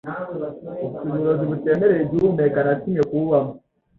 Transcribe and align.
ufite 0.75 0.97
uburozi 1.07 1.43
butemerera 1.51 2.03
igihumeka 2.05 2.59
na 2.67 2.73
kimwe 2.79 3.01
kuwubamo 3.09 3.53